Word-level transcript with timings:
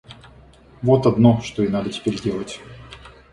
Вот 0.81 1.05
одно, 1.05 1.41
что 1.43 1.61
ей 1.61 1.69
надо 1.69 1.91
теперь 1.91 2.19
делать. 2.19 2.59